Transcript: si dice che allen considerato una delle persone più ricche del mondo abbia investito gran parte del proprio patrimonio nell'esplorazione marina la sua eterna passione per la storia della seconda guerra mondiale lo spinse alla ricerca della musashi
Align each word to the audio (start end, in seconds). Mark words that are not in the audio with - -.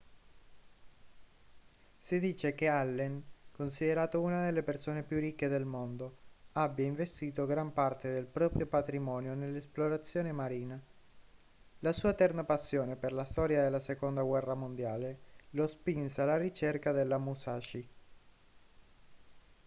si 1.95 2.19
dice 2.19 2.55
che 2.55 2.67
allen 2.67 3.23
considerato 3.51 4.19
una 4.19 4.43
delle 4.45 4.63
persone 4.63 5.03
più 5.03 5.19
ricche 5.19 5.47
del 5.47 5.63
mondo 5.65 6.15
abbia 6.53 6.87
investito 6.87 7.45
gran 7.45 7.71
parte 7.71 8.11
del 8.11 8.25
proprio 8.25 8.65
patrimonio 8.65 9.35
nell'esplorazione 9.35 10.31
marina 10.31 10.81
la 11.81 11.93
sua 11.93 12.09
eterna 12.13 12.43
passione 12.43 12.95
per 12.95 13.13
la 13.13 13.25
storia 13.25 13.61
della 13.61 13.79
seconda 13.79 14.23
guerra 14.23 14.55
mondiale 14.55 15.19
lo 15.51 15.67
spinse 15.67 16.19
alla 16.21 16.37
ricerca 16.37 16.91
della 16.91 17.19
musashi 17.19 17.87